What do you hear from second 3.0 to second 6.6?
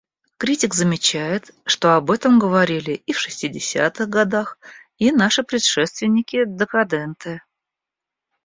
и в шестидесятых годах и наши предшественники,